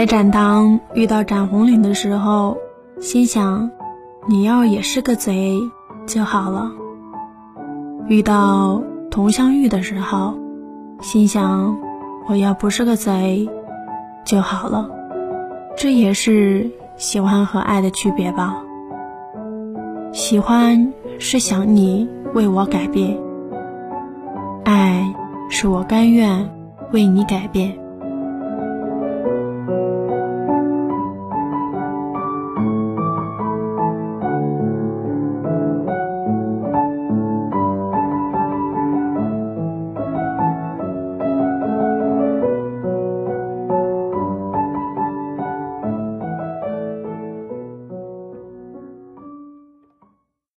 [0.00, 2.56] 在展堂遇到展红绫的时候
[3.02, 3.70] 心想
[4.26, 5.60] 你要也是个贼
[6.06, 6.72] 就好了。
[8.08, 10.38] 遇到佟湘玉的时候
[11.02, 11.76] 心想
[12.26, 13.46] 我要不是个贼
[14.24, 14.88] 就好了。
[15.76, 18.56] 这也是喜欢和爱的区别吧。
[20.14, 23.18] 喜欢是想你为我改变
[24.64, 25.14] 爱
[25.50, 26.50] 是我甘愿
[26.90, 27.79] 为你改变。